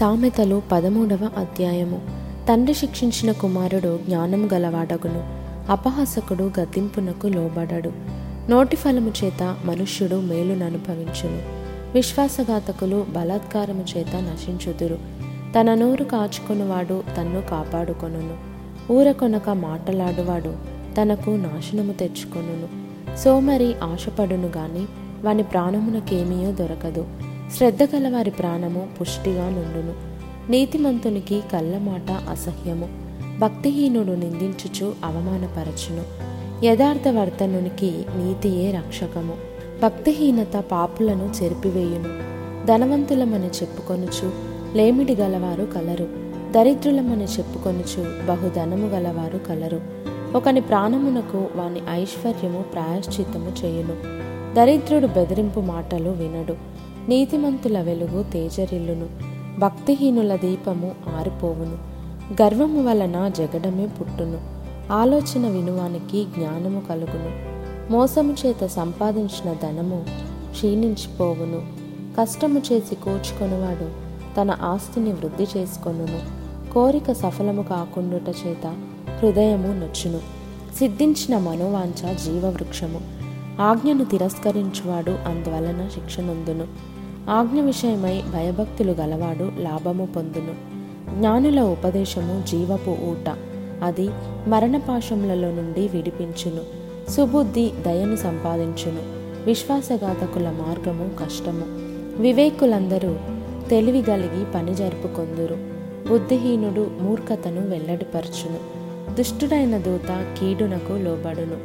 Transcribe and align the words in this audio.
సామెతలు 0.00 0.62
పదమూడవ 0.72 1.28
అధ్యాయము. 1.36 2.00
తండ్రి 2.48 2.74
శిక్షించిన 2.74 3.32
కుమారుడు 3.32 3.98
జ్ఞానము 4.06 4.48
గలవాడగును. 4.54 5.24
అపహాసకుడు 5.72 6.50
గద్దింపునకు 6.60 7.26
లోబడడు. 7.26 7.92
నోటి 8.50 8.76
ఫలము 8.76 9.12
చేత 9.24 9.56
మనుష్యుడు 9.64 10.14
మేలును 10.14 10.66
అనుభవించును 10.66 11.42
విశ్వాసఘాతకులు 11.94 13.06
బలాత్కారము 13.08 13.84
చేత 13.96 14.16
నశించుదురు. 14.16 14.98
తన 15.58 15.74
నోరు 15.74 16.04
కాచుకొనువాడు 16.04 17.02
తన్ను 17.16 17.42
కాపాడుకొనును. 17.50 18.36
ఊరకొనక 18.92 19.50
మాటలాడువాడు 19.50 20.56
తనకు 21.00 21.30
నాశనము 21.30 21.92
తెచ్చుకొనును. 21.92 22.68
సోమరి 23.16 23.74
ఆశపడును 23.74 24.48
గాని 24.56 24.86
వాని 25.26 25.42
ప్రాణమునకేమీయో 25.42 26.52
దొరకదు. 26.52 27.06
శ్రద్ధ 27.56 27.82
గలవారి 27.82 28.30
ప్రాణము 28.30 28.88
పుష్టిగా 29.00 29.48
నుండును. 29.48 29.94
నీతిమంతునికి 30.50 31.42
కళ్ళమాట 31.52 32.10
అసహ్యము. 32.10 32.88
భక్తిహీనుడు 33.38 34.12
నిందించుచు 34.12 34.94
అవమానపరచును. 35.04 36.02
యథార్థ 36.64 37.08
వర్తనునికి 37.08 38.04
నీతియే 38.16 38.72
రక్షకము. 38.72 39.32
భక్తిహీనత 39.82 40.56
పాపులను 40.56 41.32
చెరిపివేయును. 41.42 42.38
ధనవంతులమని 42.66 43.46
చెప్పుకొనుచు 43.46 44.32
లేమిడి 44.76 45.16
గలవారు 45.16 45.64
కలరు. 45.64 46.08
దరిద్రులమని 46.52 47.24
చెప్పుకొనుచు 47.24 48.26
బహుధనము 48.26 48.86
గలవారు 48.86 49.38
కలరు. 49.38 49.80
ఒకని 50.34 50.60
ప్రాణమునకు 50.60 51.46
వాని 51.56 51.80
ఐశ్వర్యము 51.90 52.62
ప్రాయశ్చిత్తము 52.62 53.52
చేయును. 53.64 54.18
దరిద్రుడు 54.54 55.06
బెదిరింపు 55.06 55.60
మాటలు 55.60 56.10
వినడు. 56.10 56.77
నీతిమంతుల 57.08 57.80
వెలుగు 57.80 58.22
తేజరిల్లును. 58.22 59.06
భక్తిహీనుల 59.58 60.36
దీపము 60.36 60.94
ఆరిపోవును. 61.16 61.78
గర్వము 62.42 62.88
వలన 62.88 63.28
జగడమే 63.28 63.86
పుట్టును. 63.86 64.40
ఆలోచన 64.92 65.48
వినువానికి 65.48 66.24
జ్ఞానము 66.24 66.82
కలుగును. 66.88 67.58
మోసము 67.92 68.36
చేత 68.46 68.66
సంపాదించిన 68.66 69.52
ధనము 69.52 70.04
క్షీణించిపోవును. 70.50 71.66
కష్టము 72.20 72.62
చేసి 72.72 72.94
కూర్చుకొనివాడు 72.94 74.08
తన 74.40 74.56
ఆస్తిని 74.62 75.12
వృద్ధి 75.12 75.46
చేసుకొనును. 75.56 76.20
కోరిక 76.72 77.12
సఫలము 77.12 77.62
కాకుండుట 77.62 78.34
చేత 78.46 78.66
హృదయము 79.22 79.66
నొచ్చును. 79.66 80.18
సిద్ధించిన 80.78 81.38
మనోవాంఛ 81.38 82.14
జీవవృక్షము. 82.14 83.00
ఆజ్ఞను 83.60 84.04
తిరస్కరించువాడు 84.04 85.10
అందువలన 85.10 85.88
శిక్షనందును 85.94 86.97
ఆజ్ఞ 87.28 87.60
విషయమై 87.60 88.22
భయభక్తులు 88.32 88.92
గలవాడు 88.92 89.52
లాభము 89.58 90.06
పొందును. 90.06 90.54
జ్ఞానుల 91.18 91.60
ఉపదేశము 91.60 92.42
జీవపు 92.46 92.90
ఊట. 92.90 93.36
అది 93.82 94.10
మరణపాశములలో 94.46 95.50
నుండి 95.50 95.88
విడిపించును. 95.88 96.60
సుబుద్ధి 97.10 97.70
దయను 97.86 98.16
సంపాదించును. 98.16 98.98
విశ్వాసఘాతకుల 99.46 100.50
మార్గము 100.50 101.10
కష్టము. 101.24 101.64
వివేకులందరూ 102.22 103.16
తెలివి 103.68 104.02
కలిగి 104.02 104.44
పని 104.54 104.74
జరుపుకొందురు. 104.74 105.56
బుద్ధిహీనుడు 106.08 106.90
మూర్ఖతను 107.00 107.68
వెల్లడిపరచును. 107.68 108.58
దుష్టుడైన 109.14 109.78
దూత 109.78 110.34
కీడునకు 110.40 110.92
లోబడును. 110.92 111.56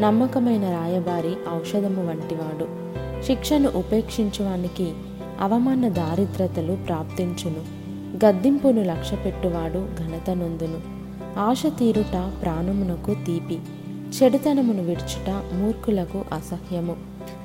నమ్మకమైన 0.00 0.70
రాయబారి 0.70 1.32
ఔషధము 1.56 2.08
వంటివాడు. 2.08 2.86
శిక్షను 3.22 3.70
ఉపేక్షించువానికి 3.76 4.92
అవమాన 5.40 5.88
దారిద్రతలు 5.88 6.78
ప్రాప్తించును. 6.86 7.86
గద్దింపును 8.26 8.82
లక్ష్యపెట్టువాడు 8.82 9.88
ఘనత 9.98 10.30
నొందును. 10.30 10.96
ఆశ 11.38 11.62
తీరుట 11.78 12.32
ప్రాణమునకు 12.42 13.14
తీపి. 13.14 13.58
చెడుతనమును 13.90 14.82
విడుచుట 14.82 15.30
మూర్ఖులకు 15.30 16.24
అసహ్యము. 16.32 16.96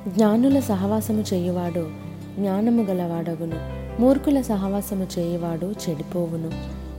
జ్ఞానుల 0.08 0.60
సహవాసము 0.60 1.24
చేయువాడు 1.34 1.86
జ్ఞానము 2.38 2.82
గలవాడగును. 2.82 3.82
మూర్ఖుల 4.02 4.40
సహవాసము 4.40 5.06
చేయువాడు 5.18 5.66
చెడిపోవును. 5.66 6.50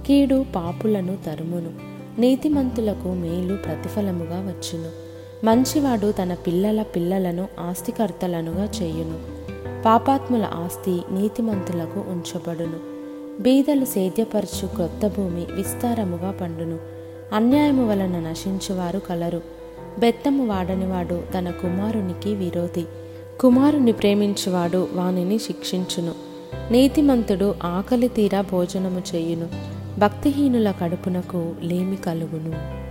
కీడు 0.06 0.46
పాపులను 0.56 1.18
తరుమును. 1.26 1.94
నీతిమంతులకు 2.22 3.14
మేలు 3.14 3.56
ప్రతిఫలముగా 3.56 4.40
వచ్చును. 4.40 4.90
మంచివాడు 5.46 6.12
తన 6.12 6.34
పిల్లల 6.34 6.82
పిల్లలను 6.82 7.48
ఆస్తికర్తలనుగా 7.70 8.66
చేయును. 8.66 9.33
పాపాత్ముల 9.86 10.44
ఆస్తి 10.44 11.02
నీతిమంతులకు 11.12 12.00
ఉంచబడును. 12.00 12.94
బీదలు 13.42 13.86
సేద్యపరచు 13.86 14.68
క్రొత్త 14.68 15.08
భూమి 15.08 15.46
విస్తారముగా 15.52 16.32
పండును. 16.32 16.78
అన్యాయము 17.34 17.90
వలన 17.90 18.20
నశించువారు 18.20 19.00
కలరు. 19.00 19.42
బెత్తము 20.00 20.48
వాడనివాడు 20.48 21.22
తన 21.38 21.50
కుమారునికి 21.50 22.36
విరోధి. 22.36 22.86
కుమారుని 23.40 23.92
ప్రేమించువాడు 23.92 24.88
వానిని 24.94 25.40
శిక్షించును. 25.40 26.12
నీతిమంతుడు 26.72 27.56
ఆకలి 27.64 28.08
తీరా 28.08 28.42
భోజనము 28.42 29.02
చేయును. 29.16 29.48
భక్తిహీనుల 30.00 30.72
కడుపునకు 30.72 31.56
లేమి 31.62 31.96
కలుగును. 31.96 32.83